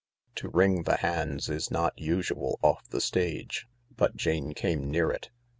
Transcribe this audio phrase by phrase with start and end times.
[0.37, 5.29] To wring the hands is not usual off the stage, but Jane came near it.